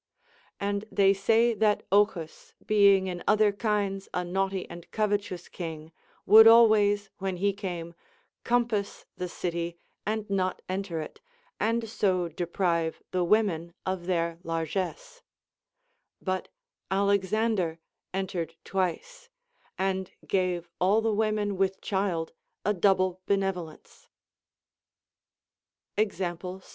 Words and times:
And 0.59 0.85
they 0.91 1.13
say 1.13 1.53
that 1.53 1.83
Ochus, 1.91 2.53
being 2.65 3.05
in 3.05 3.23
other 3.27 3.51
kinds 3.51 4.09
a 4.15 4.25
naughty 4.25 4.67
and 4.67 4.89
covetous 4.89 5.47
king, 5.47 5.91
Avould 6.27 6.47
always, 6.47 7.11
when 7.19 7.37
he 7.37 7.53
came, 7.53 7.93
compass 8.43 9.05
the 9.17 9.29
city 9.29 9.77
and 10.03 10.27
not 10.27 10.63
enter 10.67 11.01
it, 11.01 11.21
and 11.59 11.87
so 11.87 12.27
deprive 12.27 13.03
the 13.11 13.23
women 13.23 13.75
of 13.85 14.07
their 14.07 14.39
largess; 14.41 15.21
but 16.19 16.47
Alexander 16.89 17.77
entered 18.11 18.55
twice, 18.63 19.29
and 19.77 20.09
gave 20.27 20.67
all 20.79 21.01
the 21.01 21.13
women 21.13 21.57
with 21.57 21.79
child 21.79 22.33
a 22.65 22.73
double 22.73 23.21
benevolence 23.27 24.07
Example 25.95 26.59
6. 26.59 26.69